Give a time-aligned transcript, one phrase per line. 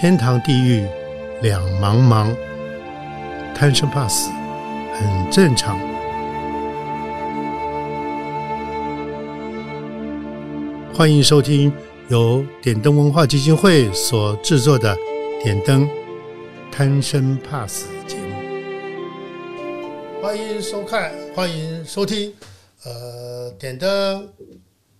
[0.00, 0.88] 天堂地狱
[1.42, 2.34] 两茫茫，
[3.54, 4.30] 贪生怕死
[4.94, 5.78] 很正常。
[10.94, 11.70] 欢迎收听
[12.08, 14.96] 由点灯文化基金会所制作的
[15.44, 15.86] 《点灯
[16.72, 18.34] 贪生怕死》节目。
[20.22, 22.32] 欢迎收看，欢迎收听，
[22.84, 24.26] 呃，点灯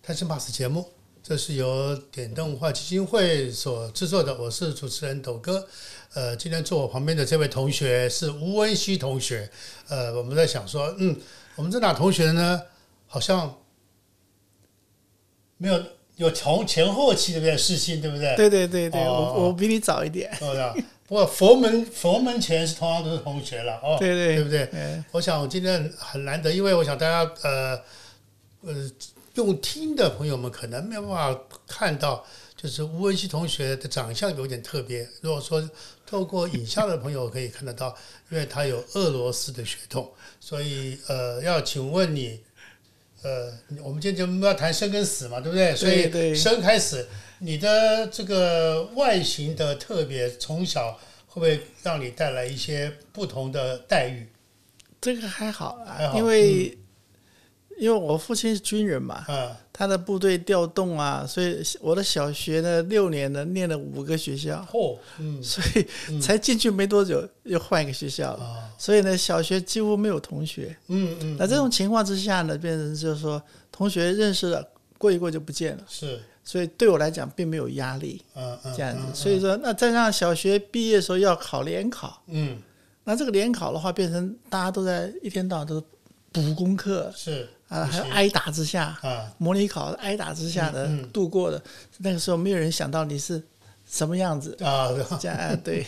[0.03, 0.85] 贪生怕死节目。
[1.23, 5.66] 这是由点灯文化基金会所制作的，我是主持人斗哥。
[6.15, 9.48] 呃，今天坐我旁边的这位同学是吴文熙同学。
[9.88, 11.14] 呃，我们在想说，嗯，
[11.56, 12.62] 我们这俩同学呢，
[13.06, 13.55] 好像
[15.59, 15.83] 没有
[16.16, 17.56] 有从前后期对不对？
[17.56, 18.34] 世新对不对？
[18.37, 20.33] 对对对对，哦我我比你早一点。
[21.06, 24.69] 不过佛门佛门前是同样都是同学了哦，对对对不对？
[24.73, 27.80] 嗯我想我今天很难得，因为我想大家呃
[28.62, 28.91] 呃
[29.41, 32.25] 用听的朋友们可能没有办法看到，
[32.57, 35.09] 就是吴文熙同学的长相有点特别。
[35.23, 35.69] 如果说
[36.07, 37.97] 透过影像的朋友可以看得到，
[38.31, 42.41] 因为他有俄罗斯的血统， 所以呃要请问你。
[43.23, 43.53] 呃，
[43.84, 45.77] 我们今天节目要谈生跟死嘛，对不对？
[45.77, 47.07] 所以生开始，
[47.41, 54.27] 你的这个外形的特别，从小会不会让你带来一些不同的待遇？
[55.03, 56.79] 这个还好啦，还好因为、
[57.81, 65.42] 因为我父亲是军人嘛，嗯，他的部队调动啊，所以我的小学呢六年呢念了五个学校，哦，嗯。
[65.42, 70.77] 所以才进去没多久又换一个学校了，啊，所以呢小学几乎没有同学。
[70.89, 73.42] 嗯嗯，那这种情况之下呢，变成就是说
[73.73, 74.62] 同学认识了，
[74.98, 79.03] 过一过就不见了，是，所以对我来讲并没有压力嗯嗯，这样子。
[79.06, 82.23] 嗯所以说，那再让小学毕业的时候要考联考。
[82.27, 82.61] 嗯，
[83.05, 85.83] 那这个联考的话，变成大家都在一天到晚都是
[86.31, 87.11] 补功课。
[87.17, 91.63] 是啊，还有挨打之下，啊，模拟考挨打之下的嗯嗯度过的。
[91.99, 93.43] 那个时候没有人想到你是
[93.89, 95.87] 什么样子，啊，这样啊， 对，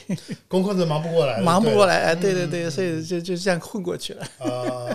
[0.48, 4.24] 功课都忙不过来，忙不过来，哎，嗯对对对，所以就就这样混过去了。
[4.38, 4.48] 啊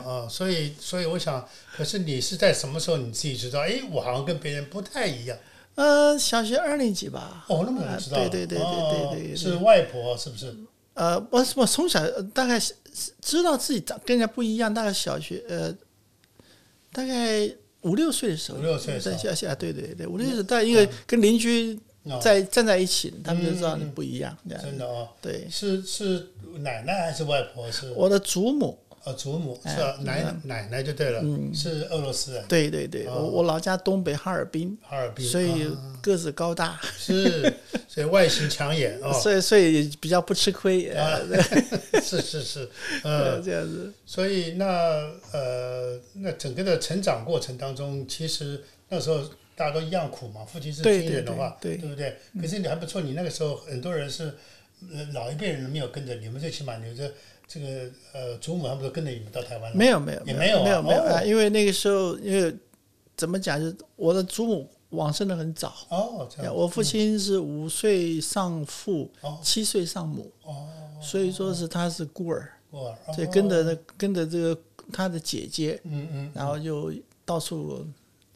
[0.03, 1.45] 啊，所以所以我想，
[1.75, 3.59] 可是你是在什么时候你自己知道？
[3.61, 5.37] 哎，我好像跟别人不太一样。
[5.75, 10.55] 呃，小学二年级吧，哦，那么早知道，啊对对对对哦对对对是外婆是不是？
[10.95, 12.59] 呃，我我从小呃大概
[13.21, 15.71] 知道自己长跟人家不一样，大概小学呃，
[16.91, 17.49] 大概
[17.81, 19.15] 五六岁的时候，五六岁的时候。
[19.15, 22.19] 在下下对对对，五六岁，但因为跟邻居哦。
[22.21, 25.47] 在站在一起，他们就知道你不一样真的哦，对。
[25.49, 26.27] 是是
[26.59, 27.71] 奶奶还是外婆？
[27.71, 27.91] 是。
[27.91, 31.23] 我的祖母，呃祖母哎是啊奶奶奶就对了，
[31.53, 35.93] 是俄罗斯人，对对对，我我老家东北哈尔滨，哈尔滨，所以啊。
[36.01, 37.53] 个子高大，是，
[37.87, 41.19] 所以外形抢眼 哦，所以所以比较不吃亏，啊。
[41.91, 42.69] 呃，是是是，
[43.03, 43.91] 呃呃，这样子。
[44.05, 44.65] 所以那
[45.33, 49.21] 呃那整个的成长过程当中，其实那时候
[49.53, 52.15] 大家都一样苦嘛，父亲是对军人的话，对对不对？
[52.39, 54.33] 可是你还不错，你那个时候很多人是
[54.93, 57.11] 呃老一辈人没有跟着你们，最起码你这
[57.47, 60.63] 这个呃祖母还不是跟着你们到台湾了，没有没有也没有啊？
[60.63, 61.13] 没有没有哦。
[61.15, 62.53] 啊，因为那个时候因为
[63.15, 66.53] 怎么讲，就是我的祖母往生的很早，哦，这样。
[66.53, 70.67] 我父亲是五岁丧父哦，七岁丧母，哦，
[71.01, 76.91] 所以说是他是孤儿，孤儿，所以哦跟着那跟着这个他的姐姐，嗯嗯，然后就
[77.25, 77.85] 到处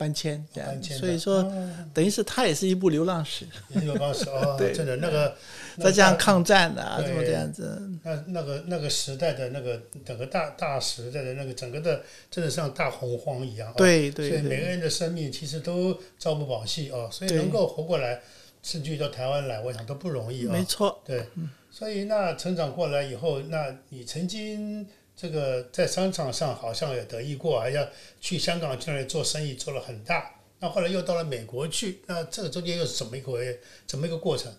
[0.01, 1.75] 搬迁这样所以说哦。
[1.93, 3.45] 等于是他也是一部流浪史，
[3.75, 5.35] 也有当时哦， 对真的那个，
[5.77, 12.01] 再加上抗战的啊，怎么这样子，那那个那个时代的那个整个大大时代的那个整个的，
[12.31, 13.71] 真的像大洪荒一样。
[13.77, 18.21] 对、对所以每个人的生命其实都朝不保夕啊，所以能够活过来，
[18.63, 21.23] 甚至于到台湾来，我想都不容易啊、没错，对，
[21.69, 24.87] 所以那成长过来以后，那你曾经
[25.21, 27.87] 这个在商场上好像也得意过，还要
[28.19, 30.31] 去香港去那里做生意，做了很大。
[30.59, 33.37] 那后来又到了美国去，那这个中间又是怎么一个
[33.85, 34.51] 怎么一个过程？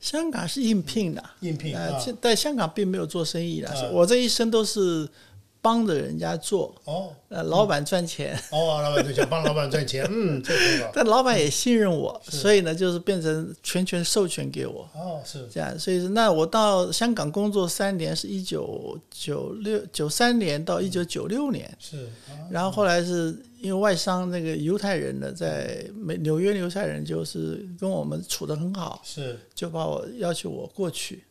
[0.00, 5.08] 香港是应聘的，呃，应聘啊，现在香港并没有做生意的，啊我这一生都是
[5.62, 7.10] 帮着人家做，哦。
[7.28, 10.42] 呃，老板赚钱，哦，老板就想帮老板赚钱， 嗯。
[10.92, 12.36] 但老板也信任我，是。
[12.36, 14.86] 所以呢，就是变成全权授权给我。
[14.92, 15.48] 哦，是。
[15.50, 29.38] 这样，所以那我到香港工作三年，是一九九六九三年到一九九六年，是啊，然后后来是因为外商那个犹太人呢，在美纽约犹太人就是跟我们处的很好，是。
[29.54, 31.22] 就把我要求我过去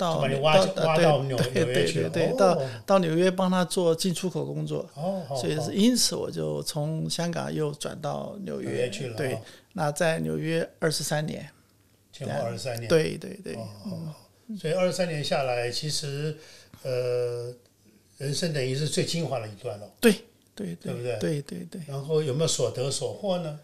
[0.00, 9.40] 到到到纽纽对对约去对对，哦到到纽约帮他做进出口工作，哦，所以是因此我就从香港又转到纽约去了，对哦，，
[9.74, 11.46] 那在纽约二十三年，
[12.10, 14.14] 前后二十三年，对对对，哦，哦
[14.58, 16.36] 所以二十三年下来，其实
[16.82, 17.52] 呃，
[18.16, 19.88] 人生等于是最精华的一段了。
[20.00, 20.12] 对
[20.54, 21.18] 对对不对？
[21.18, 23.60] 对对对，然后有没有所得所获呢？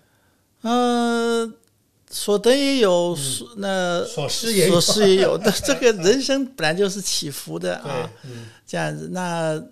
[0.62, 1.52] 呃，
[2.10, 5.50] 所得也有，所那所失也有所失也有的。
[5.64, 9.08] 这个人生本来就是起伏的啊，，嗯这样子。
[9.12, 9.62] 那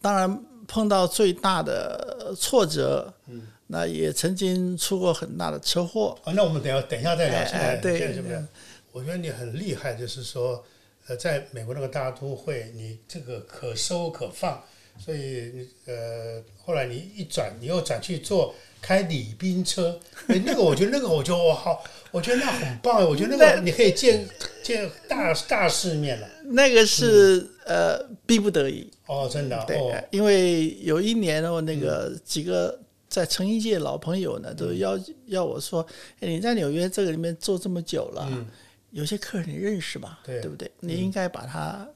[0.00, 6.16] 当然碰到最大的挫折，嗯那也曾经出过很大的车祸。
[6.24, 7.80] 啊，那我们等下等一下再聊。
[7.80, 8.46] 对是不是？
[8.92, 10.64] 我觉得你很厉害，就是说，
[11.06, 14.62] 呃，在美国那个大都会，你这个可收可放，
[14.98, 19.98] 所以呃，后来你一转，你又转去做开礼宾车，
[20.28, 24.26] 哎，那个我觉得那个我就我好，我觉得那很棒，我觉得那个你可以见
[24.62, 26.28] 见大大世面了。
[26.44, 32.78] 那个是、呃逼不得已，哦，真的对，哦，因为有一年哦，那个几个
[33.08, 35.86] 在成衣界老朋友呢，都要要我说，
[36.20, 38.46] 哎，你在纽约这个里面做这么久了，
[38.90, 40.20] 有些客人你认识吧？
[40.24, 40.40] 对。
[40.40, 40.70] 对不对？
[40.80, 41.86] 你应该把它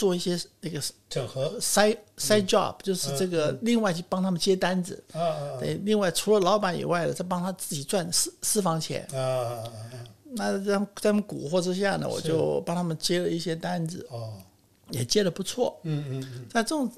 [0.00, 0.80] 做一些那个
[1.10, 5.04] 整合 side side job，就是这个另外去帮他们接单子。
[5.12, 9.06] 啊啊对，另外除了老板以外的，再帮他自己赚私私房钱。
[9.12, 10.04] 啊啊啊啊！
[10.32, 14.32] 那在他们在他们蛊惑之下呢，我就帮他们接了一些单子，哦，
[14.88, 15.78] 也接的不错。
[15.82, 16.90] 嗯嗯嗯在这种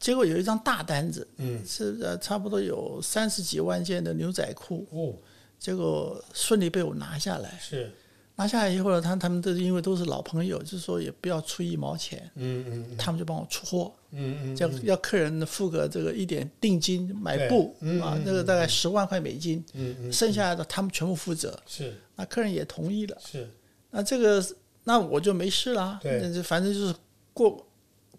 [0.00, 5.14] 结果有一张大单子，嗯，是呃差不多有三十几万件的牛仔裤，哦，
[5.60, 7.56] 结果顺利被我拿下来。
[7.60, 7.92] 是，
[8.38, 21.60] 拿下来以后呢，他他们都因为都是老朋友，就是说也不要出一毛钱，嗯嗯他们就帮我出货，嗯嗯要要客人付个这个一点定金买布嗯啊，那个大概十万块美金，嗯嗯，剩下的他们全部负责。
[21.66, 21.92] 是。
[22.14, 23.50] 那客人也同意了，是，
[23.90, 24.44] 那这个
[24.84, 26.20] 那我就没事啦，对。
[26.44, 26.94] 反正就是
[27.34, 27.66] 过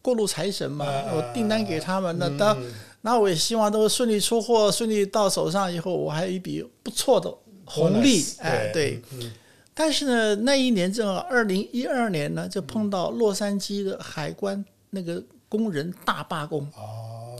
[0.02, 2.74] 过路财神嘛，啊我订单给他们，那嗯当嗯。
[3.02, 7.34] 那我也希望都顺利出货，顺利到手上以后，我还有一笔不错的
[7.64, 9.02] 红利哎，对。
[9.14, 9.32] 嗯
[9.80, 17.38] 但是呢，那一年正好二零一二年呢，就碰到洛杉矶的海关那个工人大罢工，哦，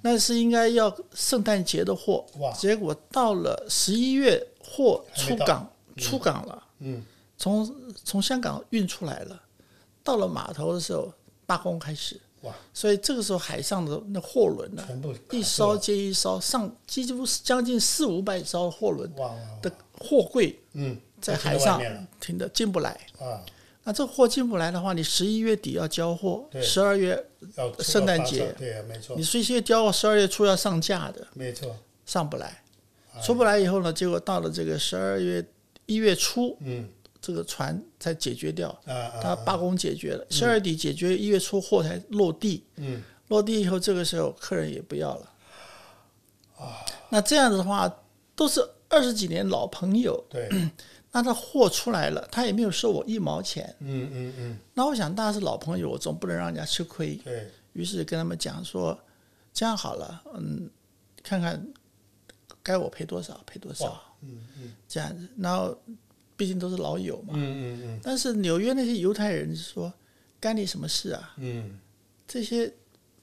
[0.00, 2.24] 那是应该要圣诞节的货。
[2.38, 7.04] 哇，结果到了十一月货出港出港了，嗯，
[7.36, 9.38] 从从香港运出来了，
[10.02, 11.12] 到了码头的时候
[11.44, 19.12] 罢工开始，哇，所以这个时候海上的那货轮呢，全部一艘接一艘，上几乎是将近四五百艘货轮
[19.60, 20.58] 的货柜
[21.20, 21.80] 在海上
[22.20, 22.90] 停的进不来。
[23.18, 23.44] 啊，
[23.84, 27.22] 那这货进不来的话，你十一月底要交货，十二月
[27.80, 28.52] 圣诞节。
[28.58, 29.16] 对啊，没错。
[29.16, 31.76] 你，十一月交货，十二月初要上架的，没错，
[32.06, 32.62] 上不来，
[33.14, 33.20] 哎。
[33.20, 35.44] 出不来以后呢，结果到了这个十二月
[35.86, 36.88] 一月初，嗯。
[37.20, 43.02] 这个船才解决掉，啊啊，他罢工解决了，十二月底解决，一月初货才落地，嗯。
[43.26, 45.32] 落地以后，这个时候客人也不要了，
[46.56, 46.86] 啊。
[47.10, 47.92] 那这样子的话，
[48.36, 50.48] 都是二十几年老朋友，对，
[51.18, 58.96] 那他货出来了，他也没有收我一毛钱，嗯嗯嗯，那我想大家是老朋友，我总不能让人家吃亏，对，于是跟他们讲说，
[59.52, 60.70] 这样好了，嗯，
[61.24, 61.60] 看看
[62.62, 64.72] 该我赔多少赔多少，嗯嗯。
[64.86, 65.28] 这样子。
[65.36, 65.76] 然后
[66.36, 69.92] 毕竟都是老友嘛，嗯嗯但是纽约那些犹太人说，
[70.38, 71.34] 干你什么事啊？
[71.38, 71.80] 嗯。
[72.28, 72.72] 这些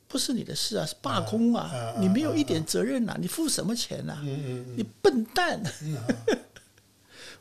[0.06, 5.64] 不是你的事啊，是罢工啊，啊啊你没有一点责任呐、啊你付什么钱呐、嗯你笨蛋！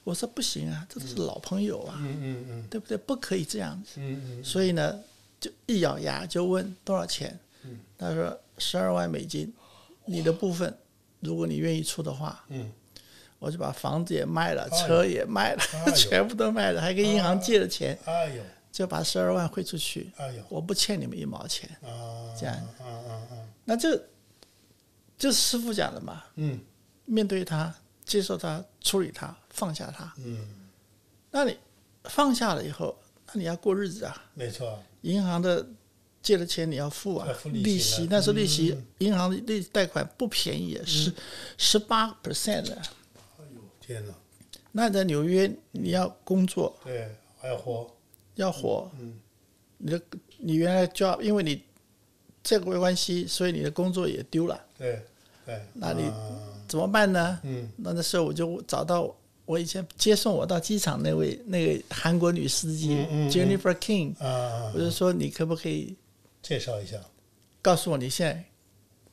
[0.04, 2.66] 我说不行啊，这都是老朋友啊，嗯嗯嗯。
[2.70, 2.96] 对不对？
[2.96, 3.94] 不可以这样子。
[3.96, 5.00] 嗯嗯，所以呢，
[5.40, 7.38] 就一咬牙就问多少钱？
[7.64, 7.80] 嗯。
[7.98, 9.52] 他说十二万美金，
[10.04, 10.72] 你的部分，
[11.20, 12.70] 如果你愿意出的话，嗯，
[13.38, 15.62] 我就把房子也卖了，车也卖了，
[15.96, 21.68] 全部都卖了，还跟银行借了钱，哎呦，就把十二万汇出去，哎呦，我不欠你们一毛钱。
[21.82, 22.54] 啊，这样。
[22.78, 23.34] 啊啊啊，
[23.64, 23.96] 那这
[25.16, 26.60] 就是师傅讲的嘛，嗯。
[27.06, 27.74] 面对他，
[28.14, 30.14] 接受他，处理他，放下他。
[30.18, 30.38] 嗯，
[31.32, 31.58] 那你
[32.04, 34.24] 放下了以后，那你要过日子啊。
[34.34, 35.66] 没错，银行的
[36.22, 41.12] 借的钱你要付啊，付利息那时候利息嗯，银行的利贷款不便宜，十
[41.58, 42.76] 十八 percent 的。
[42.76, 44.14] 哎呦，天哪，
[44.70, 46.78] 那在纽约你要工作。
[46.84, 47.90] 对，还要活，
[48.36, 49.18] 要活，嗯。
[49.78, 50.00] 你的
[50.38, 51.64] 你原来 job 因为你
[52.44, 55.02] 这个关系，所以你的工作也丢了，对
[55.44, 57.40] 对，那你啊怎么办呢？
[57.42, 57.70] 嗯。
[57.76, 63.30] 那那时候我就找到我以前接送我到机场那位那个韩国女司机嗯嗯嗯。
[63.30, 65.96] Jennifer King，啊我，就说你可不可以
[66.42, 66.98] 介绍一下，
[67.60, 68.44] 告诉我你现在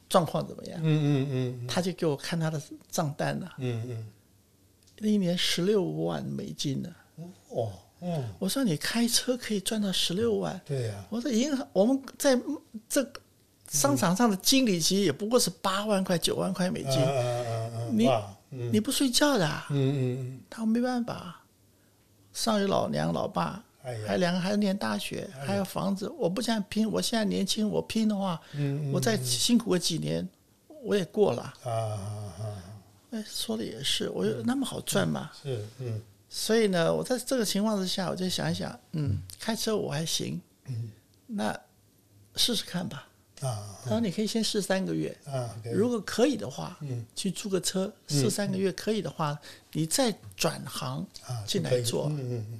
[0.09, 0.79] 状况怎么样？
[0.83, 4.07] 嗯嗯嗯他就给我看他的账单了，嗯嗯。
[5.07, 6.89] 一年十六万美金呢。
[7.17, 12.39] 嗯，哦，嗯，我说你开车可以赚到十六万，对呀，我说银行我们在
[12.87, 13.19] 这个
[13.71, 16.99] 商场上的经理其实也不过是八万块九万块美金，
[17.97, 18.05] 你，
[18.49, 18.69] 嗯。
[18.73, 21.41] 你不睡觉的、啊，嗯嗯他说没办法，
[22.33, 23.63] 上有老娘老爸，
[24.05, 30.27] 还两个孩子念大学，还有房子，我不想拼，我现在年轻，我拼的话，嗯我再辛苦个几年，
[30.83, 31.41] 我也过了。
[31.63, 31.95] 啊啊
[32.41, 32.43] 啊，
[33.11, 35.31] 哎，说的也是，我有那么好赚吗？
[35.41, 36.01] 是，嗯。
[36.27, 40.91] 所以呢，我在这个情况之下，我就想一想，嗯，开车我还行，嗯。
[41.25, 41.57] 那
[42.35, 43.07] 试试看吧。
[43.41, 45.15] 啊他说你可以先试三个月，
[45.73, 49.37] 如果可以的话，嗯去租个车试三个月，可以的话，
[49.73, 52.07] 你再转行啊进来做。
[52.09, 52.59] 嗯嗯嗯，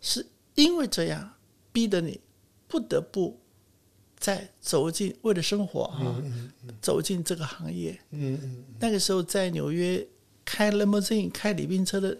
[0.00, 1.32] 是因为这样
[1.72, 2.18] 逼得你
[2.66, 3.38] 不得不
[4.18, 6.16] 再走进为了生活啊、
[6.80, 7.92] 走进这个行业。
[8.10, 10.06] 嗯嗯那个时候在纽约
[10.44, 12.16] 开 limousine 开礼宾车的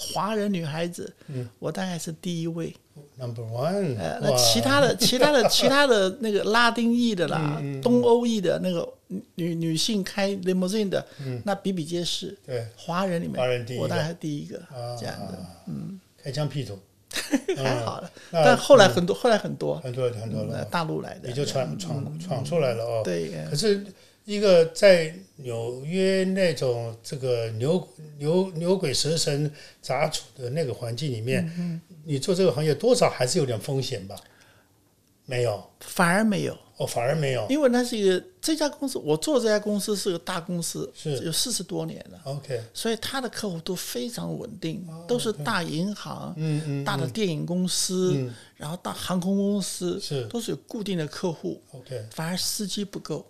[0.00, 1.12] 华人女孩子，
[1.58, 2.74] 我大概是第一位。
[3.16, 8.86] ，Number One，呃，那其他的、 其他的、其他的那个拉丁裔的啦、东欧裔的那个
[9.34, 11.06] 女女性开 limousine 的，
[11.44, 12.36] 那比比皆是。
[12.46, 12.66] 对。
[12.76, 14.96] 华人里面，华人第一我大概是第一个啊。
[14.98, 15.38] 这样的，
[15.68, 16.78] 嗯开疆辟土，
[17.56, 18.10] 还好了。
[18.30, 23.02] 但后来很多，后来很多，很多很多呃了，大陆来的，也就闯闯闯出来了哦。
[23.04, 23.84] 对，可是
[24.30, 29.50] 一个在纽约那种这个牛牛牛鬼蛇神
[29.82, 34.16] 杂处的那个环境里面，嗯你做这个行业多少还是有点风险吧？
[35.26, 37.46] 没有，反而没有，哦，反而没有。
[37.48, 41.18] 因为那是一个这家公司，我做这家公司是个大公司，是。
[41.18, 48.34] 有四十多年了，OK，所以他的客户都非常稳定，都是大银行、嗯嗯，大的电影公司，嗯。
[48.56, 50.26] 然后大航空公司，是。
[50.26, 52.06] 都是有固定的客户，OK。
[52.10, 53.24] 反而司机不够，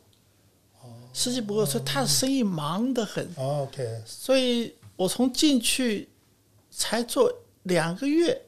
[1.13, 6.09] 司机不够，所以他的生意忙得很，哦 OK，所以我从进去
[6.71, 7.33] 才做
[7.65, 8.41] 两个月，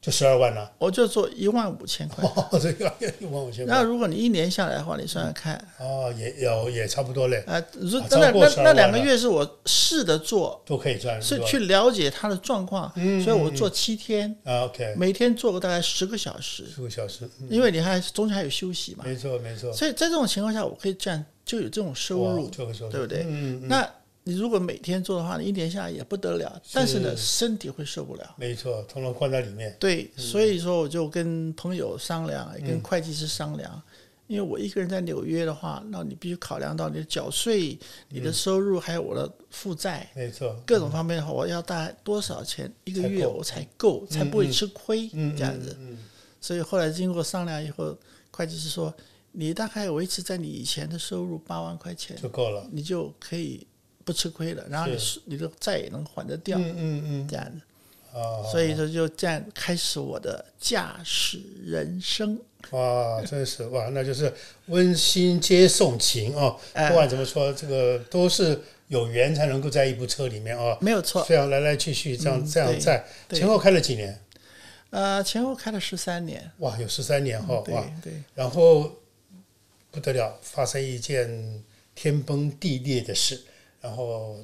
[0.00, 0.72] 就十二万了。
[0.78, 2.24] 我就做一万五千块。
[2.24, 3.74] 哦，这个一万五千块。
[3.74, 17.48] 那如果你一年下来的话，你算算看，哦，也有也差不多嘞，啊，那那超过12万那那两个月是我试着做，都可以赚，是去了解他的状况，嗯所以我做七天，啊 OK，每天做个大概十个小时，十个小时，嗯。
[17.50, 23.24] 因为你还中间还有休息嘛，没错没错，所以在这种情况下，我可以这样就有这种收入，对不对？
[23.24, 23.90] 嗯嗯嗯，那
[24.22, 28.36] 你如果每天做的话，你一年下来也不得了，但是呢，身体会受不了。
[28.38, 33.82] 没错，通通关在里面，对，所以说我就跟朋友商量，跟会计师商量，
[34.28, 37.76] 因为我一个人在纽约的话，那你必须考量到你的缴税、
[38.10, 38.22] 你嗯。
[38.22, 40.08] 的收入，还有我的负债。
[40.14, 45.76] 没错，各种方面的话，我要大概多少钱一个月我才够，才不会吃亏嗯这样子。
[45.80, 45.98] 嗯。
[46.40, 47.98] 所以后来经过商量以后，
[48.30, 48.94] 会计师说，
[49.32, 53.66] 你大概维持在你以前的收入八万块钱嗯，就够了，你就可以
[54.04, 57.60] 不吃亏了，然后你是你的债也能还得掉，嗯嗯嗯，这样子。
[58.12, 62.36] 啊，所以说就这样开始我的驾驶人生。
[62.70, 64.32] 哇，真是哇，那就是
[64.66, 66.58] 温馨接送情哦。
[66.72, 70.76] 哎不管怎么说，这个都是有缘才能够在一部车里面哦。
[70.80, 74.20] 没有错，这样来来去去，这样嗯这样在前后开了几年？
[74.90, 78.90] 呃，前后开了十三年，哇，有十三年哈哇对，对，然后
[79.90, 81.62] 不得了，发生一件
[81.94, 83.40] 天崩地裂的事，
[83.80, 84.38] 然后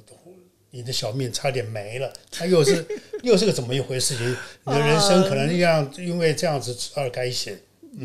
[0.71, 2.85] 你的小命差点没了，它又是
[3.23, 4.15] 又是个怎么一回事？
[4.17, 4.25] 情？
[4.65, 7.57] 你的人生可能这样，因为这样子而改写。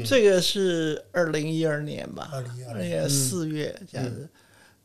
[0.06, 4.26] 这个是二零一二年吧，二零一二年四月这样子，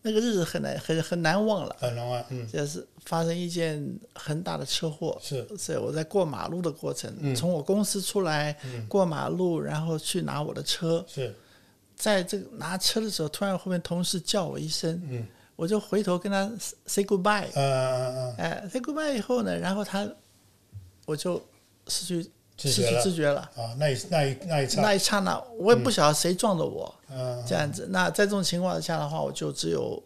[0.02, 1.74] 那个日子很难很很难忘了。
[1.80, 3.82] 很难忘，嗯，就是发生一件
[4.16, 5.48] 很大的车祸，是。
[5.58, 8.58] 所以我在过马路的过程，从我公司出来、
[8.90, 11.34] 过马路，然后去拿我的车，是，
[11.98, 15.28] 在这个拿车的时候，突然后面同事叫我一声，嗯。
[15.58, 16.48] 我就回头跟他
[16.86, 20.08] say goodbye，嗯嗯嗯，哎，say goodbye 以后呢，然后他
[21.08, 21.44] 我就
[21.88, 22.22] 失去
[22.60, 23.42] 失去知觉了。
[23.56, 27.88] 啊，那一那一那一刹，那一刹那，我也不晓得谁撞的我，嗯，这样子。
[27.90, 30.00] 那在这种情况下的话，我就只有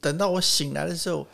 [0.00, 1.26] 等到我醒来的时候，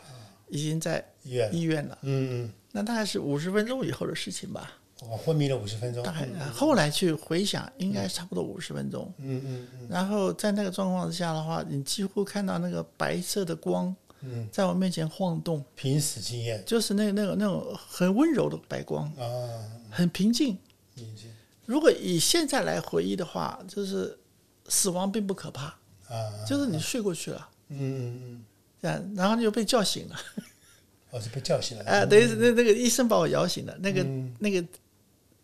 [0.49, 1.97] 已经在医院，医院了。
[2.01, 4.69] 嗯嗯，那大概是五十分钟以后的事情吧。
[5.01, 9.11] 我昏迷了五十分钟，大概后来去回想，应该差不多五十分钟。
[9.17, 9.87] 嗯嗯嗯。
[9.89, 16.63] 然后在那个状况之下的话，你几乎看到那个白色的光嗯，在我面前晃动，濒死经验。
[16.65, 19.27] 就是那那种那种很温柔的白光，啊，
[19.91, 20.57] 很平静。
[20.95, 21.29] 平静。
[21.65, 24.17] 如果以现在来回忆的话，就是
[24.69, 25.65] 死亡并不可怕，
[26.07, 28.45] 啊，就是你睡过去了，嗯嗯
[28.81, 30.15] 嗯，然后你就被叫醒了，
[31.11, 34.33] 我是被叫醒了，哎、等于是那那个医生把我摇醒了，那个、嗯。
[34.39, 34.65] 那个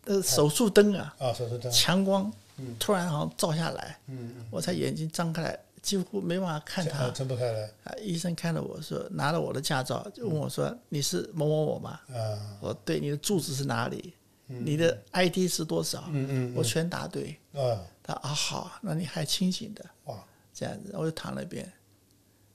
[0.06, 2.32] 呃手术灯啊，啊，手术灯，强光
[2.80, 7.06] 突然好像照下来，嗯嗯，我才眼睛张开来，几乎没办法看他。
[7.06, 14.14] 啊睁不开来，啊，医生看了我说，拿了我的驾照，就问我说：“你是某某某吗啊，？”我说：“对，你的住址是哪里？
[14.48, 17.38] 你的 ID 是多少？”嗯嗯我全答对。
[17.54, 21.72] 啊，他啊好，那你还清醒的哇，这样子，我就躺那边，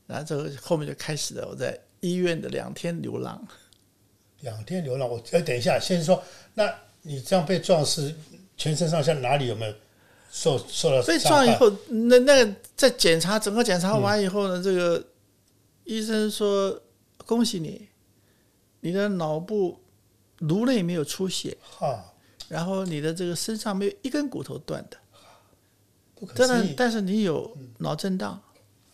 [0.06, 3.42] 然后这个后面就开始了我在医院的两天流浪。
[4.40, 6.22] 两天流浪，我呃，等一下，先说，
[6.54, 6.72] 那
[7.06, 8.14] 你这样被撞是
[8.56, 9.75] 全身上下哪里有没有
[10.30, 11.18] 受受到被？
[11.18, 15.02] 撞以后，那那个在检查整个检查完以后呢，这个
[15.84, 16.80] 医生说
[17.25, 17.88] 恭喜你，
[18.80, 19.78] 你的脑部
[20.38, 22.12] 颅内没有出血，哈，
[22.48, 24.96] 然后你的这个身上没有一根骨头断的，
[26.14, 28.32] 不可但是但是你有脑震荡。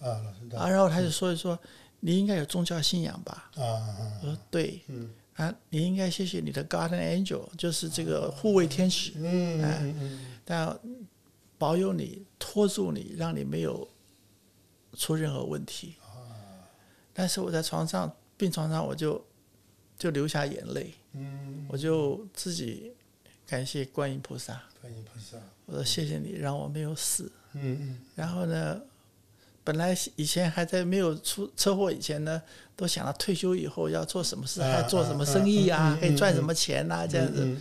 [0.00, 0.60] 啊，脑震荡。
[0.60, 1.58] 啊，然后他就说一说，
[2.00, 3.50] 你应该有宗教信仰吧？
[3.56, 5.10] 啊啊，我说对，嗯
[5.42, 9.12] 啊，你应该谢谢你的 guardian angel，就是这个护卫天使，
[10.44, 10.78] 但
[11.58, 13.88] 保佑你、拖住你，让你没有
[14.94, 15.94] 出任何问题。
[17.12, 19.22] 但是我在床上病床上，我就
[19.98, 22.92] 就流下眼泪，嗯，我就自己
[23.46, 27.30] 感谢观音菩萨，观音菩萨，我说谢谢你让我没有死。
[27.52, 27.98] 嗯嗯。
[28.14, 28.80] 然后呢，
[29.64, 32.42] 本来以前还在没有出车祸以前呢，
[32.74, 37.56] 都想到退休以后要做什么事，啊还做什么生意啊，可以赚什么钱呐、这样子。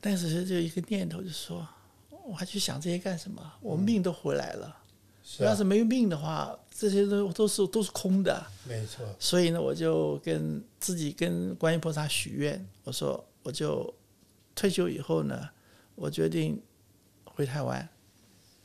[0.00, 1.66] 但是就一个念头，就说
[2.24, 3.52] 我还去想这些干什么？
[3.60, 4.76] 我命都回来了，
[5.38, 8.44] 要是没命的话，这些都都是都是空的。
[8.66, 13.92] 没错，所以呢，我就跟自己跟观音菩萨许愿，我说我就
[14.54, 15.48] 退休以后呢，
[15.94, 16.60] 我决定
[17.24, 17.86] 回台湾，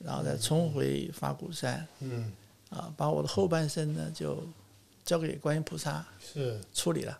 [0.05, 2.31] 然后再重回法鼓山嗯
[2.69, 4.47] 啊，把我的后半生呢就
[5.03, 6.59] 交给观音菩萨是。
[6.73, 7.17] 处理了。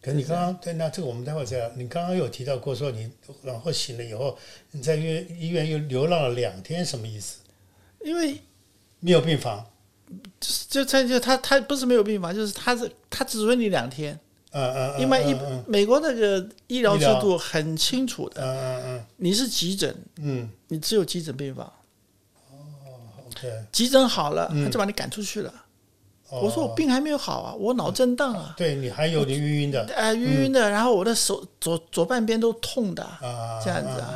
[0.00, 1.70] 可是你刚刚对，那这个我们待会儿再聊。
[1.76, 3.08] 你刚刚有提到过说你，
[3.42, 4.36] 然后醒了以后，
[4.72, 7.38] 你在医院医院又流浪了两天，什么意思？
[8.04, 8.40] 因为
[8.98, 9.64] 没有病房，
[10.40, 14.18] 就他就他他不是没有病房，就是他是他只准你两天，
[14.50, 15.36] 嗯嗯，嗯因为一
[15.70, 21.81] 美国那个医疗制度很清楚的，嗯嗯嗯你是急诊，嗯你只有急诊病房，嗯
[23.70, 24.64] 急诊好了，嗯。
[24.64, 25.52] 他就把你赶出去了。
[26.28, 26.40] 哦。
[26.42, 29.84] 我说我病还没有好啊，我脑震荡啊，对你还有点晕晕的。
[29.94, 33.02] 哎晕晕的，然后我的手左左半边都痛的。
[33.02, 34.14] 啊，这样子啊。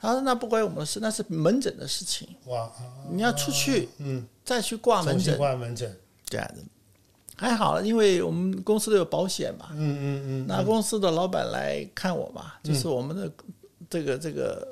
[0.00, 2.72] 他说那不关我们的事，那是门诊的事情，嗯，哇，啊
[3.10, 5.36] 你要出去嗯，再去挂门诊。
[5.36, 5.92] 挂门诊，
[6.24, 6.62] 这样子。
[7.36, 13.30] 还好了，因为我们公司都有保险嘛，嗯嗯嗯，那公司的老板来看我嘛，就是我们的
[13.90, 14.66] 这个这个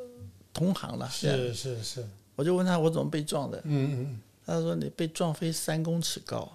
[0.53, 1.09] 同行了。
[1.11, 6.49] 是是是，我就问他我怎么被撞的，嗯嗯他说你被撞飞三公尺高，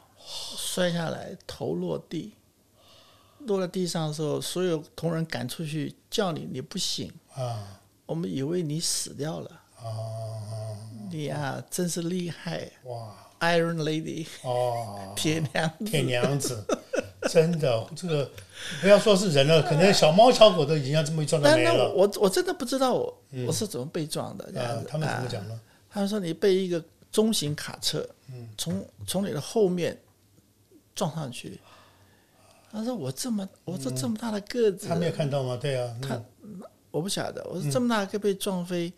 [0.56, 2.34] 摔下来头落地，
[3.40, 7.82] 落在地上的时候，所有同仁赶出去叫你，你不醒，嗯啊。
[8.06, 9.50] 我们以为你死掉了。
[9.78, 10.78] 啊
[11.10, 12.70] 你啊、真是厉害。
[12.84, 15.86] 哇，Iron Lady，哦，铁娘子。
[15.86, 16.64] 铁娘子，
[17.30, 18.30] 真的，这个
[18.82, 21.92] 不要说是人了，可能小猫小狗都已经要这么一撞就但那没了。
[21.94, 25.60] 我我真的不知道我、我是怎么被撞的这他们怎么啊讲呢？
[25.92, 29.96] 他说你被一个中型卡车，嗯从从你的后面
[30.96, 31.60] 撞上去。
[32.72, 35.58] 他说我这么我这这么大的个子，他没有看到吗？
[35.62, 36.22] 对啊，嗯他
[36.90, 38.92] 我不晓得，我说这么大个被撞飞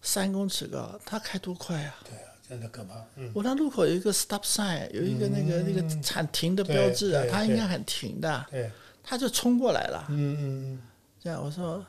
[0.00, 1.94] 三公尺高，他开多快啊！
[2.04, 2.94] 对啊，真的可怕。
[3.14, 8.68] 嗯，我那路口有一个 stop sign，有一个那个、那个喊停的标志啊他应该很停的，对，
[9.04, 10.04] 他就冲过来了。
[10.10, 10.82] 嗯嗯
[11.22, 11.84] 这样我说，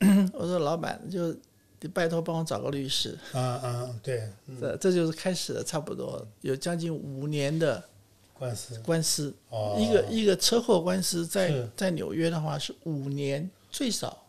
[0.34, 1.34] 我说老板就
[1.80, 4.56] 你拜托帮我找个律师，嗯，啊啊，对，嗯。
[4.60, 7.82] 这这就是开始了，差不多有将近五年的
[8.38, 8.80] 官司。
[8.84, 9.34] 官司。
[9.50, 11.68] 哦，一个一个车祸官司在是。
[11.76, 14.22] 在纽约的话是五年最少。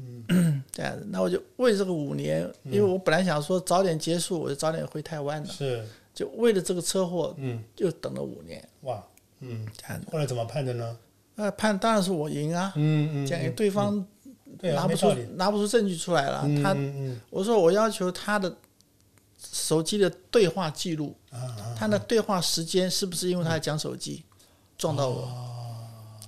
[0.00, 8.62] 嗯， 这样子，那我就为这个五年，因为我本来想说早点结束，我就早点回台湾了，是，就为了这个车祸，嗯，就等了五年。
[8.82, 9.04] 哇，
[9.40, 10.96] 嗯，这样子，后来怎么判的呢？
[11.34, 14.04] 那判当然是我赢啊，嗯嗯，讲给对方
[14.58, 15.14] 对啊，拿不出。
[15.36, 16.42] 拿不出证据出来了。
[16.44, 16.76] 嗯他
[17.30, 18.54] 我说我要求他的
[19.52, 21.14] 手机的对话记录，
[21.76, 24.24] 他的对话时间是不是因为他在讲手机
[24.76, 25.22] 撞到我？
[25.22, 25.54] 哦。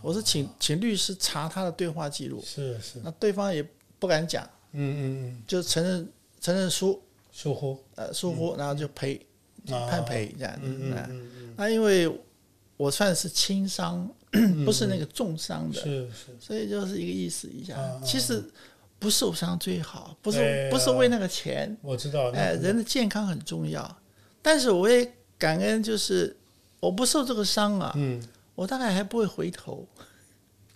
[0.03, 3.63] 我是请请律师查他的对话记录，是是，那对方也
[3.99, 6.09] 不敢讲，嗯嗯嗯，就承认
[6.41, 7.79] 承认输疏忽。
[7.97, 9.21] 呃疏忽，然后就赔
[9.69, 10.59] 啊，判赔这样
[11.55, 12.11] 那因为
[12.79, 14.09] 我算是轻伤，
[14.65, 18.01] 不是那个重伤的，是是，所以就是一个意思一下啊。
[18.05, 18.43] 其实
[18.99, 23.97] 不受伤最好，不是啊不是为那个钱，我知道，哎，人的健康很重要。
[24.43, 26.37] 但是我也感恩，就是
[26.79, 28.23] 我不受这个伤啊，嗯，
[28.55, 29.87] 我大概还不会回头。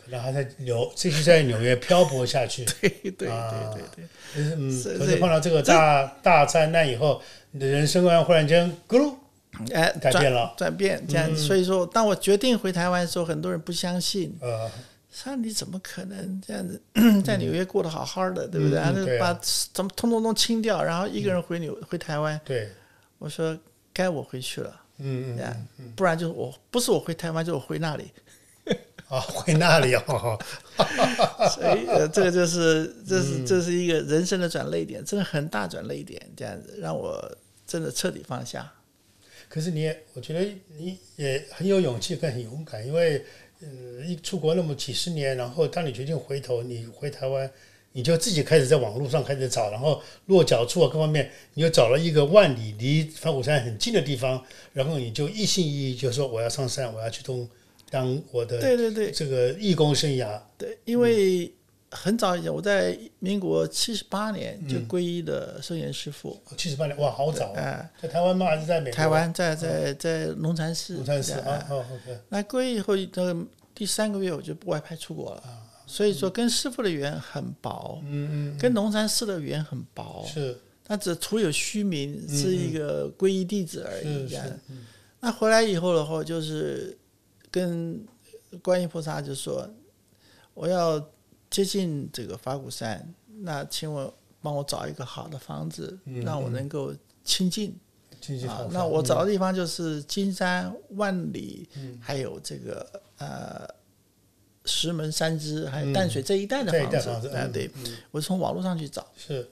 [0.05, 2.63] 可能还在纽，继续在纽约漂泊下去。
[2.81, 9.15] 对对对啊对对，嗯，可是碰到这个大大灾难以后，你的人生观忽然间咕噜
[9.73, 10.55] 哎，转改变了。
[10.57, 11.41] 转变这样子。
[11.43, 14.71] 所以说，当我决定回台湾的时候，很多人不相信，呃，
[15.13, 16.81] 说你怎么可能这样子
[17.25, 18.79] 在纽约过得好好的，对不对？
[18.79, 19.39] 嗯然后把
[19.73, 22.41] 怎么通通都清掉，然后一个人回纽回台湾。
[22.45, 22.71] 对，
[23.19, 23.57] 我说
[23.93, 25.39] 该我回去了，嗯
[25.79, 28.11] 嗯，不然就是我不是我回台湾，就是我回那里。
[29.09, 30.39] 啊， 回那里哦，
[31.51, 37.23] 所以呃，这个就是这嗯是这是一个人生的转泪点，真的很大转泪点，这样子让我
[37.67, 38.73] 真的彻底放下。
[39.55, 40.45] 可是你也，我觉得
[40.77, 43.25] 你也很有勇气，跟很勇敢，因为
[43.61, 47.49] 呃，一出国那么几十年，然后当你决定回头，你回台湾，
[47.93, 57.49] 你就自己开始在网络上开始找，然后落脚处啊各方面，你就找了一个万里离法鼓山很近的地方，然后你就一心一意就说我要上山，我要去东
[57.91, 60.37] 当我的对对对这个义工生涯。
[60.59, 61.49] 对，因为
[61.95, 67.57] 很早以前我在民国七十八年就皈依的圣严师傅，七十八年，哇，好早啊！
[67.57, 68.47] 哎，在台湾吗？
[68.47, 68.97] 还是在美国？
[68.97, 75.43] 台湾在在在龙禅寺，龙禅寺哎啊，哦，OK，那皈依以后，这个第三个月我就外派出国了，
[75.87, 80.25] 所以说跟师傅的缘很薄，嗯嗯跟龙禅寺的缘很薄。
[80.27, 80.59] 嗯，，是。
[80.87, 84.39] 他只徒有虚名，是一个皈依弟子而已。
[85.19, 86.95] 那回来以后的话，就是
[87.51, 87.99] 跟
[88.61, 89.67] 观音菩萨就说，
[90.53, 91.01] 我要
[91.55, 94.13] 接近这个法鼓山，那请我
[94.43, 97.73] 帮我找一个好的房子，嗯让我能够亲近。
[98.49, 101.97] 啊那我找的地方就是金山、万里，嗯。
[102.01, 102.85] 还有这个
[103.19, 103.69] 呃
[104.65, 107.01] 石门山支，还有淡水这一带的房子。
[107.03, 107.71] 房子嗯啊对，
[108.11, 109.49] 我是从网络上去找，是。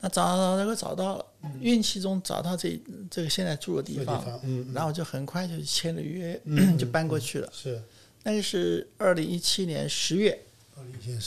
[0.00, 1.26] 那找找找，找找到了，
[1.60, 2.80] 运气中找到这
[3.10, 6.40] 这个现在住的地方，地方，嗯，然后就很快就签了约，
[6.78, 7.52] 就搬过去了。
[7.52, 7.82] 是。
[8.22, 10.40] 那个是二零一七年十月，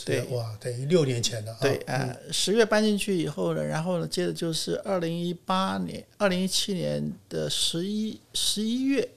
[0.05, 0.21] 对。
[0.25, 1.57] 哇，等于六年前的啊。
[1.61, 9.07] 对，呃，十月搬进去以后呢，然后呢，接着就是二零一八年、二零一七年的十一十一月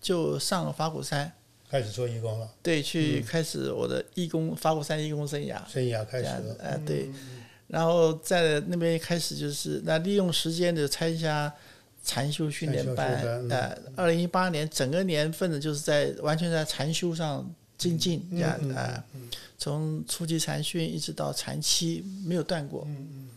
[0.00, 1.32] 就上了法鼓山，
[1.70, 7.10] 开始做义工了，对，去开始我的义工法鼓山义工生涯，生涯开始这样子了，，呃，对，
[7.68, 11.52] 然后在那边开始就是那利用时间的参加
[12.04, 13.08] 禅修训练班。
[13.08, 17.48] 禅修训，练呃，二零一八年整个年份呢，就是在完全在禅修上
[17.82, 19.04] 精进，这样啊，
[19.58, 23.28] 从初级禅训一直到禅期没有断过，嗯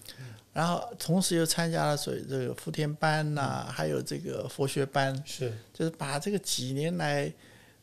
[0.53, 5.51] 然后同时又参加了所谓这个福田班呐、还有这个佛学班，是。
[5.73, 7.29] 就是把这个几年来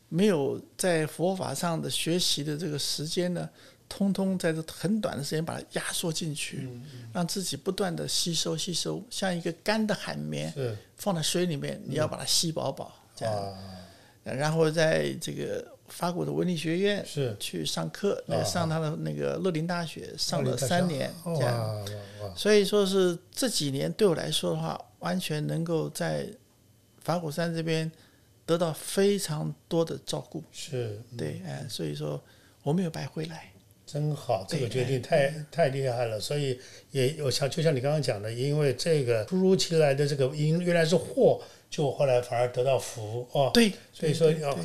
[0.09, 3.47] 没有在佛法上的学习的这个时间呢，
[3.87, 6.67] 通通在这很短的时间把它压缩进去，
[7.13, 10.75] 让自己不断的吸收吸收，像一个干的海绵是。
[10.95, 13.57] 放在水里面，你要把它吸饱饱，这样，啊，
[14.23, 17.35] 然后在这个法国的文理学院是。
[17.39, 21.87] 去上课，来上他的那个乐林大学，上了三年，这样。
[22.35, 26.27] 所以说是这几年对我来说的话，完全能够在
[27.03, 27.89] 法鼓山这边
[28.43, 30.43] 得到非常多的照顾。
[30.51, 32.19] 是对，哎，所以说
[32.63, 33.51] 我没有白回来。
[33.85, 44.55] 真好，这个决定太太厉害了，所以也我想就像你刚刚讲的，因为这个突如其来的这个因原来是祸，就后来反而得到福哦，对，所以说对要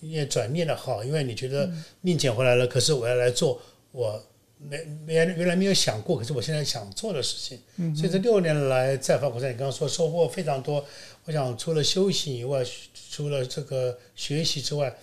[0.00, 3.60] 也也转念的好，因为你觉得命捡回来了，可是我要来做
[3.92, 4.22] 我
[4.58, 7.60] 没没原来没有想过，可是我现在想做的事情。
[7.76, 10.84] 嗯所以这六年来在法鼓山，你刚刚说收获非常多。
[11.24, 12.64] 我想除了修行以外，
[13.10, 14.96] 除了这个学习之外，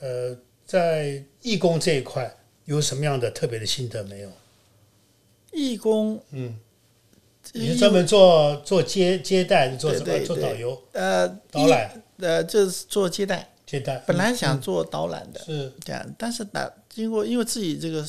[0.00, 4.30] 呃，在义工这一块有什么样的特别的心得没有？
[5.50, 6.54] 义工，嗯，
[7.54, 10.24] 你是专门做做接接待，做什么？
[10.26, 13.98] 做导游、呃导览、呃，就是做接待，接待。
[14.06, 15.70] 本来想做导览的，是。
[15.84, 18.02] 这样，但是打经过因为自己这个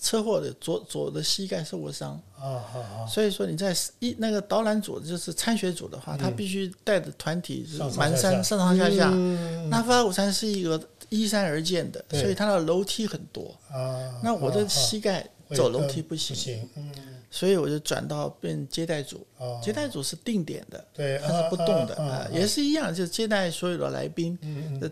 [0.00, 9.10] 车祸的左左的膝盖受过伤，啊，所以说你在一那个导览组就是参学组的话，他必须带着团体满山上上下下。
[9.12, 9.68] 嗯。
[9.68, 13.54] 那法鼓山是一个依山而建的，所以它的楼梯很多。
[13.70, 16.92] 啊，那我的啊膝盖走楼呃梯不行，不行，嗯，
[17.34, 19.26] 所以我就转到变接待组。
[19.38, 24.38] 哦，接待组是定点的，对，它是不动的啊啊，也是一样，就接待所有的来宾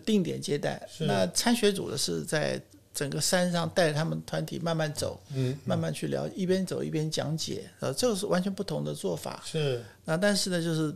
[0.05, 0.85] 定点接待。
[0.90, 2.61] 是那参学组的是在
[2.92, 9.40] 整个山上带着他们团体慢慢走，嗯，慢慢去聊，一边走一边讲解，呃，这个是完全不同的做法。
[9.44, 10.92] 是，那但是呢，就是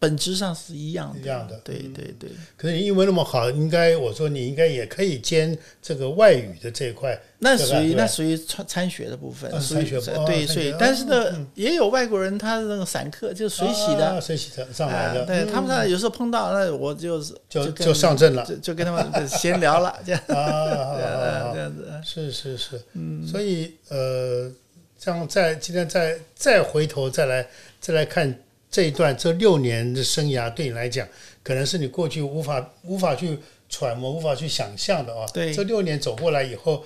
[0.00, 1.60] 本质上是一样的，一样的。
[1.62, 14.06] 对对对，可是你英文那么好，应该我说你应该也可以兼这个外语的这一块，那属于那属于参参学的部分，参学部哦对，所以但是呢，嗯也有外国人他的那个散客就是水洗的。
[14.08, 18.42] 啊水洗的上来啊，的，对嗯他们那有时候碰到，那我就是就就上阵了。
[18.46, 20.20] 就就跟他们闲聊了，这样。
[20.28, 20.96] 啊，
[21.52, 21.86] 这样子。
[22.02, 24.50] 是是是，嗯，所以呃，
[24.98, 27.46] 这样再今天再再回头再来
[27.78, 28.34] 再来看
[28.70, 31.06] 这一段这六年的生涯，对你来讲，
[31.42, 35.26] 可能是你过去无法无法去揣摩、无法去想象的啊。
[35.34, 36.84] 对这六年走过来以后，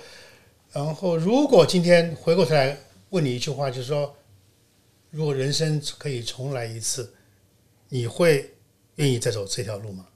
[0.71, 2.77] 然后如果今天回过头来
[3.11, 4.15] 问你一句话，就是说，
[5.11, 7.13] 如果人生可以重来一次，
[7.89, 8.53] 你会
[8.95, 10.07] 愿意再走这条路吗？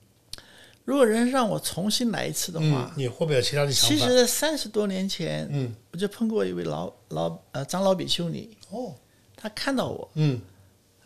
[0.85, 3.95] 如果人让我重新来一次的嗯话，，你会不会有其他的想法？
[3.95, 8.95] 其实三十多年前，嗯，我就碰过一位老老呃长老比丘尼，哦，
[9.37, 10.41] 他看到我，嗯，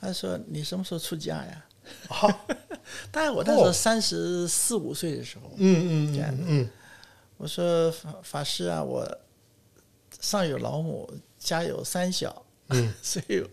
[0.04, 1.66] 他说：“你什么时候出家呀？
[2.08, 2.28] 好，
[3.12, 3.74] 大概我那时候哦。
[3.74, 6.70] 三十四五岁的时候，嗯嗯这样嗯嗯
[7.38, 9.06] 我说法法师啊，我
[10.20, 13.44] 上有老母，家有三小，嗯， 所以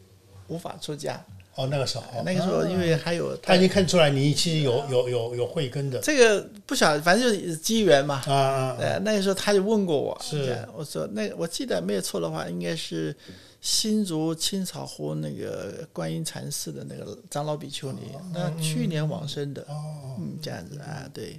[0.48, 1.24] 无法出家。
[1.56, 5.98] 哦，那个时候，那个时候因为还有他已经看出来你其实有有有有慧根的。
[6.00, 8.22] 这个不晓得，反正就是机缘嘛。
[8.26, 10.46] 啊啊，呃，那个时候他就问过我，是。
[10.46, 13.14] 这样我说那我记得没有错的话，应该是
[13.60, 17.98] 新竹青草湖那个观音禅寺的那个长老比丘尼，
[18.32, 21.38] 那去年往生的，哦，嗯，这样子啊，对，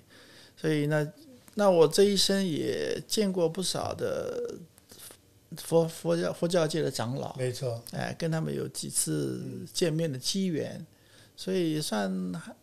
[0.55, 1.11] 所以呢，
[1.55, 4.53] 那我这一生也见过不少的
[5.57, 10.85] 佛佛教佛教界的长老，没错，哎，跟他们有几次见面的机缘，
[11.35, 12.53] 所以算还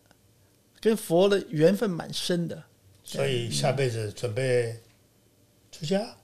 [0.79, 2.63] 跟佛的缘分蛮深的。
[3.03, 4.79] 所以下辈子准备
[5.71, 6.15] 出家，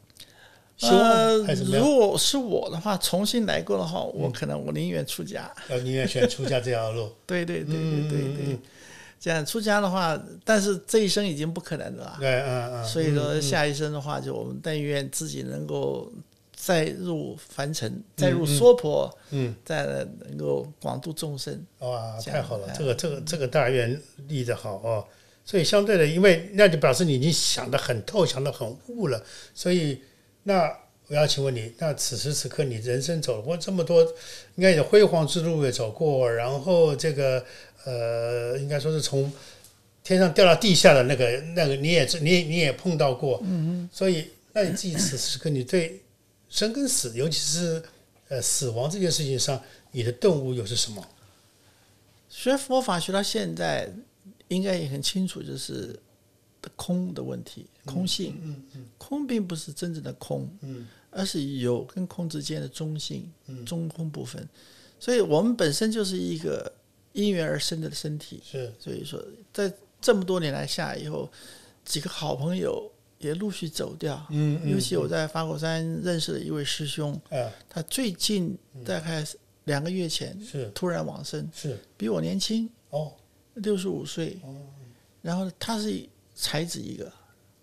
[0.78, 1.38] 希呃？
[1.66, 5.52] 如果是我的话，重新来过的话，我可能我宁愿出家。
[5.70, 8.60] 要宁愿选出家这条路， 对对对对对对，嗯
[9.20, 12.18] 这样出家的话，但是这一生已经不可能了啦。
[12.20, 16.12] 对，嗯嗯，所以说，嗯下一生的话，就我们但愿自己能够
[16.56, 21.64] 再入凡尘，再入嗯嗯娑婆，嗯，再能够广度众生。
[21.80, 25.06] 哇，太好了哎，这个这个这个大愿立得好哦。
[25.46, 29.24] 所以相对的，因为那就表示你已经想得很透，想得很悟了。
[29.54, 30.02] 所以
[30.44, 30.76] 那
[31.08, 34.02] 我要请问你，那此时此刻你人生走过这么多，
[34.56, 37.46] 应该有辉煌之路也走过，然后这个
[37.84, 39.32] 呃，应该说是从
[40.04, 43.40] 天上掉到地下的那个那个，你也你也你也碰到过。
[43.44, 46.02] 嗯所以那你自己此时此刻，你对
[46.56, 47.84] 生跟死，尤其是
[48.30, 51.06] 呃死亡这件事情上，你的顿悟又是什么？
[52.30, 53.92] 学佛法学到现在，
[54.48, 56.00] 应该也很清楚，就是
[56.78, 58.40] 空的问题，空性。
[58.42, 63.30] 嗯嗯空并不是真正的空，嗯而是有跟空之间的中性、
[63.66, 64.48] 中空部分。
[64.98, 66.72] 所以我们本身就是一个
[67.12, 68.42] 因缘而生的身体。
[68.50, 69.22] 是所以说，
[69.54, 71.30] 在这么多年来下来以后，
[71.84, 74.26] 几个好朋友也陆续走掉。
[74.30, 79.26] 嗯嗯尤其我在法鼓山认识了一位师兄，嗯他最近大概
[79.66, 80.70] 两个月前是。
[80.76, 81.80] 突然往生，是。
[81.98, 83.12] 比我年轻，哦。
[83.56, 84.40] 六十五岁。
[85.22, 87.12] 然后他是才子一个，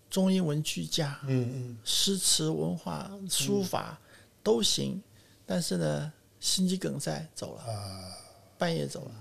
[0.09, 1.77] 中英文俱佳，嗯嗯。
[1.83, 3.97] 诗词文化、书法
[4.41, 5.01] 都行，
[5.45, 8.11] 但是呢，心肌梗塞走了，啊。
[8.57, 9.11] 半夜走了。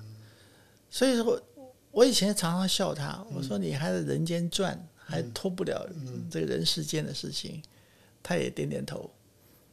[0.90, 1.40] 所以说，
[1.90, 4.76] 我以前常常笑他，我说你还在人间转，
[5.12, 5.86] 还脱不了
[6.30, 7.62] 这个人世间的事情。
[8.24, 9.10] 他也点点头。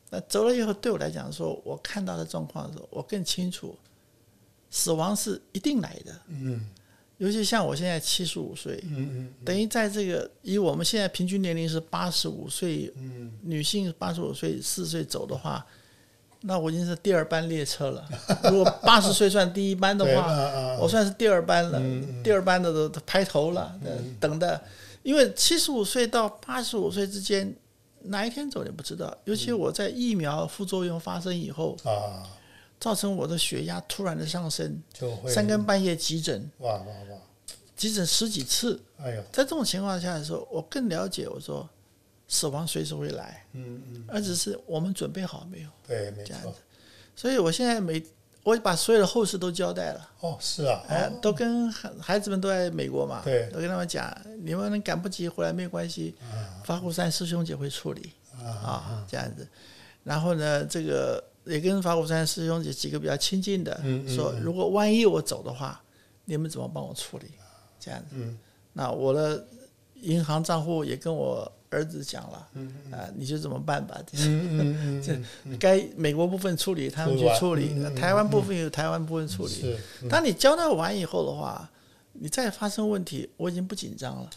[0.10, 3.78] 那走了以后，对我来讲说，我看到的状况的时候，我更清楚，
[4.72, 6.20] 死亡是一定来的。
[6.28, 6.68] 嗯
[7.20, 15.64] 尤其像我现在七十五岁，嗯等于在这个以我们现在平均年龄是八十五岁，嗯女性八十五岁四岁走的话，
[16.42, 18.10] 那我已经是第二班列车了。
[18.46, 20.26] 如果八十岁算第一班的话，
[20.82, 23.80] 我算是第二班了，嗯第二班的都都排头了，
[24.20, 24.60] 等的。
[25.04, 27.56] 因为七十五岁到八十五岁之间，
[28.04, 29.16] 哪一天走你不知道。
[29.26, 32.28] 尤其我在疫苗副作用发生以后，啊。
[32.80, 37.18] 造成我的血压突然的上升，就会三更半夜急诊，哇哇哇。
[37.76, 38.82] 急诊十几次。
[38.98, 39.22] 哎呦。
[39.24, 41.70] 在这种情况下的时候，我更了解我说，
[42.30, 45.70] 死亡随时会来，嗯嗯而只是我们准备好没有。
[45.86, 46.56] 对没错。
[47.18, 48.02] 所以我现在每
[48.44, 50.82] 我把所有的后事都交代了，哦是啊。
[50.88, 53.50] 哎、都跟孩孩子们都在美国嘛，对。
[53.52, 56.16] 都跟他们讲，你们赶不及回来没有关系，
[56.64, 58.12] 法鼓山师兄姐会处理。
[58.42, 59.48] 啊，这样子。
[60.04, 65.80] 然后呢，这个也跟法鼓山师兄姐几个比较亲近的说，如果万一我走的话，
[66.26, 67.26] 你们怎么帮我处理？
[67.80, 68.08] 这样子。
[68.14, 68.38] 嗯。
[68.72, 69.46] 那我的
[69.96, 73.98] 银行账户也跟我儿子讲了，嗯啊，你就怎么办吧？
[74.12, 74.58] 这嗯
[75.02, 79.54] 嗯嗯该美国部分处理，他们去处理；台湾部分有台湾部分处理。
[79.54, 79.78] 是
[80.10, 81.70] 当你交代完以后的话，
[82.14, 84.30] 你再发生问题，我已经不紧张了。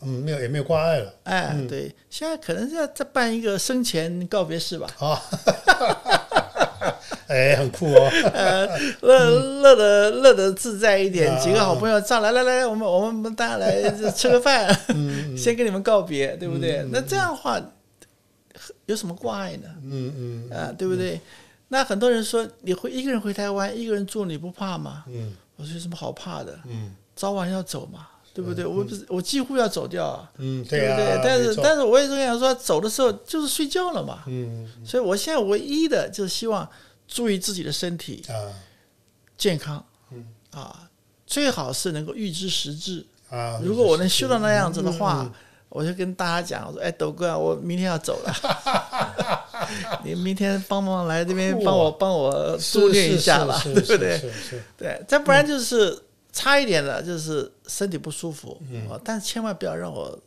[0.00, 1.12] 嗯没有也没有挂碍了。
[1.24, 5.20] 哎，对，现在可能是要再办一个生前告别式吧，啊
[7.28, 8.66] 哎很酷哦 呃，
[9.02, 9.30] 乐
[9.62, 16.84] 乐的乐的自在一点，啊几个好朋友上来，来来来，我们我们大家来吃个饭，嗯 先跟你们告别，对不对？
[16.90, 17.60] 那这样的话
[18.86, 19.68] 有什么挂碍呢？
[19.84, 20.12] 嗯
[20.50, 21.20] 嗯啊，对不对？
[21.68, 25.04] 那很多人说你回一个人回台湾，一个人住，你不怕吗？
[25.08, 26.58] 嗯我说有什么好怕的？
[26.66, 28.64] 嗯早晚要走嘛，对不对？
[28.64, 31.20] 我不是我几乎要走掉啊，嗯对不对啊？
[31.22, 34.20] 但是但是我也是跟想说，走的时候就是睡觉了嘛。
[34.26, 36.66] 嗯所以我现在唯一的就是希望
[37.08, 38.54] 注意自己的身体啊。
[39.36, 40.24] 健康，嗯。
[40.52, 40.88] 啊，
[41.26, 43.04] 最好是能够预知时至。
[43.30, 45.32] 啊如果我能修到那样子的嗯话，
[45.68, 48.32] 我就跟大家讲，我说：“哎，斗哥啊，我明天要走了，
[50.02, 54.20] 你明天帮忙来这边帮我帮我助念一下吧，对不对？
[54.78, 60.18] 对，再不然就是差一点的就是身体不舒服，嗯，但是千万不要让我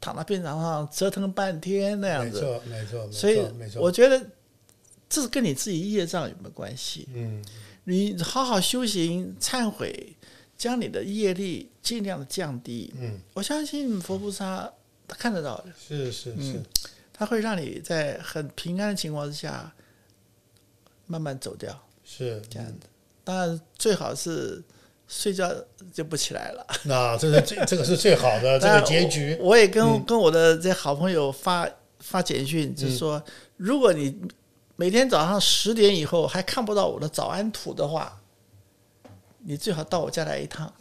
[0.00, 2.40] 躺到病床上折腾半天那样子。
[2.40, 3.82] 没错，没错，没错所以没错。
[3.82, 4.18] 我觉得
[5.08, 7.08] 这是跟你自己业障有没有关系？
[7.14, 7.42] 嗯，
[7.84, 10.14] 你好好修行、忏悔，
[10.56, 12.92] 将你的业力尽量的降低。
[12.98, 14.70] 嗯，我相信佛菩萨
[15.06, 16.62] 他看得到的，是是是，
[17.12, 19.72] 他会让你在很平安的情况之下
[21.06, 22.86] 慢慢走掉，是这样的。
[23.24, 24.62] 当然最好是
[25.06, 25.50] 睡觉
[25.92, 26.66] 就不起来了。
[26.84, 29.36] 那这是最 这个是最好的这个结局。
[29.40, 31.66] 我我也跟、跟我的这好朋友发
[32.00, 33.22] 发简讯，就是说，
[33.56, 34.14] 如果你
[34.80, 38.16] 每天早上十点以后还看不到我的早安图的话，
[39.38, 40.72] 你最好到我家来一趟。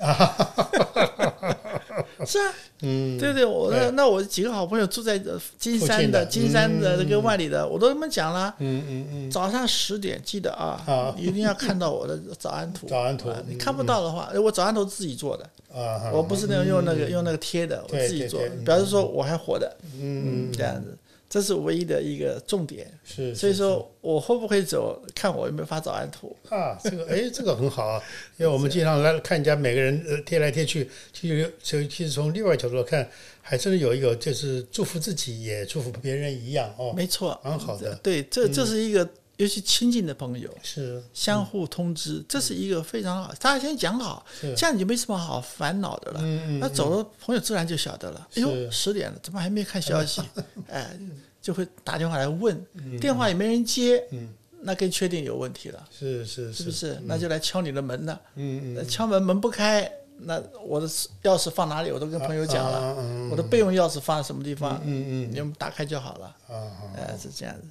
[2.24, 3.92] 是啊，嗯，对对，我那对。
[3.92, 8.54] 那我几个好朋友住在呃金山的金山的嗯跟万里的，我都跟他们讲了。
[8.60, 12.86] 嗯嗯嗯，早上十点记得啊，好你一定要看到我的早安图。
[12.90, 13.30] 早安图。
[13.30, 20.50] 啊你嗯看不到的话，我早安图自己做的，啊，我不是那种用那个用那个贴的，我自己做表示说我还活的，嗯。
[20.50, 20.96] 嗯，这样子，
[21.30, 22.92] 这是唯一的一个重点。
[23.04, 26.36] 是，所以说我会不会走，看我有没有发早安图。
[26.50, 28.02] 啊，这个哎，这个很好啊，
[28.38, 33.10] 因为我们经常来看人家每个人呃贴来贴去，其实其实其实从另外角度看，
[33.42, 40.50] 还真的有一个就是祝福自己也祝福别人一样哦，没错，蛮好的，对，这这是一个尤其亲近的朋友。
[40.62, 43.34] 是相互通知，这是一个非常好。
[43.40, 46.22] 大家先讲好，这样你就没什么好烦恼的了。
[46.60, 48.28] 那走了，朋友自然就晓得了。
[48.36, 50.22] 哎呦，十点了，怎么还没看消息？
[50.70, 50.98] 哎，
[51.42, 54.04] 就会打电话来问，嗯电话也没人接，
[54.62, 57.00] 那更确定有问题了，是是是是不是？
[57.06, 58.20] 那就来敲你的门了。
[58.36, 59.90] 嗯嗯，敲门门不开，
[60.22, 61.92] 那我的钥匙放哪里？
[61.92, 64.82] 我都跟朋友讲了，啊嗯我的备用钥匙放在什么地方？
[64.84, 66.26] 嗯嗯你们打开就好了。
[66.48, 67.68] 啊好哎，是这样子。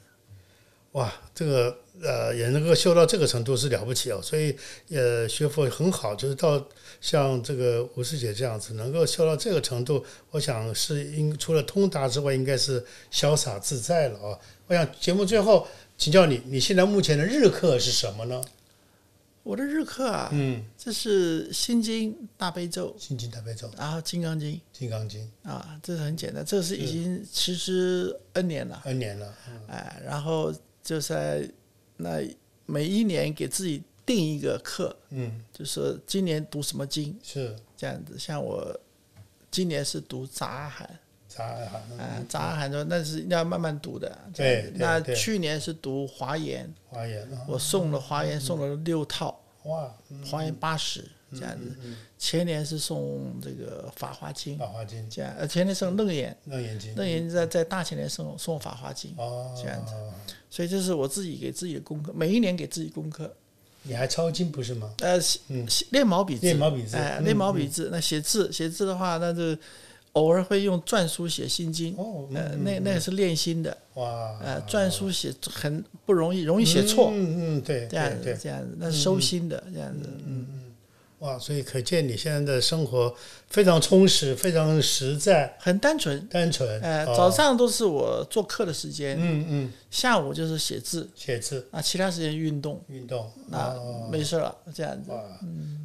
[0.96, 4.56] 哇，这个呃也能够修到这个程度是了不起哦，所以
[4.88, 6.66] 呃学佛很好，就是到
[7.02, 12.82] 像这个吴师姐这样子能够修到这个程度，我想是应除了通达之外，应该是
[13.12, 14.40] 潇洒自在了哦。
[14.68, 18.42] 我想节目最后请教你，你现在目前的日课是什么呢？
[19.42, 24.60] 我的日课啊，嗯，这是心经、大悲咒，心经大悲咒、然后金刚经。
[24.72, 29.60] 金刚经啊，这是很简单，这是已经持之 N 年了，，N 年了，嗯。
[29.68, 30.52] 哎，然后
[30.86, 31.50] 就在
[31.96, 32.22] 那
[32.64, 37.56] 每一年给自己定一个课，嗯，就是今年读什么经是。
[37.76, 38.16] 这样子。
[38.16, 38.72] 像我
[39.50, 45.12] 今年是读杂阿含，杂哈，啊，杂阿含说那是要慢慢读的，对对那对。
[45.16, 50.24] 去年是读华严，华严啊，我送了华严送了六套，哇，嗯。
[50.24, 51.76] 华严八十这样子。
[52.18, 59.92] 前年是送这个法华经，法华经、这样，呃，前年送楞严，楞严经，楞严在在大前年送送法华经，哦，这样子。
[60.50, 63.34] 所以这是我自己给自己的功课，每一年给自己功课。
[63.82, 64.92] 你还抄经不是吗？
[64.98, 65.16] 呃，
[65.90, 66.96] 练毛笔字，练毛笔字。
[66.96, 67.88] 哎，嗯练毛笔字。
[67.92, 69.56] 那写字，写字的话，那就
[70.12, 71.94] 偶尔会用篆书写心经。
[71.96, 80.45] 哦，呃，那那个是练心的，哇，呃，篆书写很不容易，容易写错，嗯嗯，对，这样子，这样子，那是收心的，这样子，嗯，
[81.26, 83.12] 哇，所以可见你现在的生活
[83.48, 86.24] 非常充实，非常实在、很单纯。
[86.28, 86.80] 单纯。
[86.80, 95.10] 呃，哦早，上都是我做课的时间，嗯嗯，下午就是写字，写字、啊，其他时间运动，运动，啊哦没事了，这样子。
[95.10, 95.20] 哇，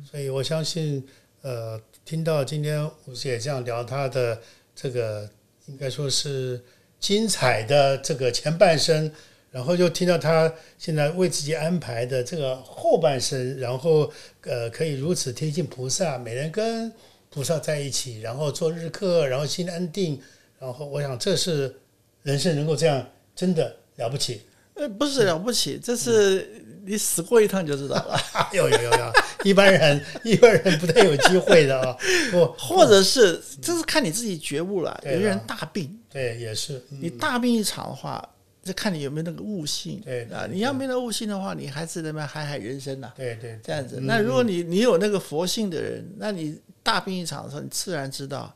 [0.10, 1.04] 所以我相信，
[1.42, 4.40] 呃，听到今天吴姐这样聊她的
[4.76, 5.28] 这个，
[5.66, 6.64] 应该说是
[7.00, 9.12] 精彩的这个前半生，
[9.52, 14.10] 然后就听到他现在为自己安排的这个后半生，然后
[14.44, 16.92] 呃，可以如此贴近菩萨，每人跟
[17.30, 20.20] 菩萨在一起，然后做日课，然后心安定，
[20.58, 21.76] 然后我想这是
[22.24, 24.42] 人生能够这样，真的了不起。
[24.76, 28.18] 呃，不是了不起，这是 你死过一趟就知道了，
[28.54, 29.12] 有有有有，
[29.44, 31.96] 一般人一般人不太有机会的啊。
[32.32, 34.98] 不，或者是这是看你自己觉悟了。
[35.04, 38.28] 对有些人大病，对，也是，嗯你大病一场的话，
[38.64, 40.00] 就看你有没有那个悟性。
[40.02, 44.00] 对啊，你要没有悟性的话，你还是那么海海人生呐、对对，这样子。
[44.00, 48.56] 嗯那如果你你有那个佛性的人，那你大病一场的时候，你自然知道，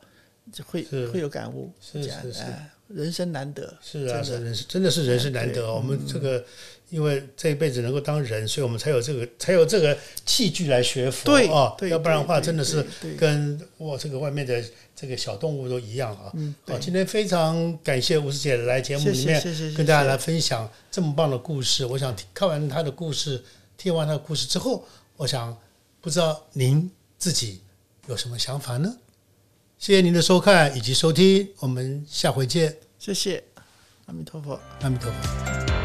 [0.51, 1.71] 就会会有感悟。
[1.79, 3.75] 是这样是是哎人生难得。
[3.81, 5.75] 是啊，真的是人生真的是人生难得哦。
[5.75, 6.45] 我们这个
[6.89, 12.85] 因为这一辈子能够当人，所以我们才有这个才有这个器具来学佛对啊，对要不然的话真的是
[13.17, 14.63] 跟我这个外面的
[14.95, 16.31] 这个小动物都一样啊。
[16.35, 19.41] 嗯，好，对，今天非常感谢吴师姐来节目里面
[19.75, 21.85] 跟大家来分享这么棒的故事。
[21.85, 23.43] 我想听看完她的故事，
[23.77, 25.57] 听完她的故事之后，我想
[26.01, 27.61] 不知道您自己
[28.07, 28.95] 有什么想法呢？
[29.77, 33.43] 谢谢您的收看以及收听，我们下回见，谢谢，
[34.05, 34.57] 阿弥陀佛。
[34.81, 35.84] 阿弥陀佛。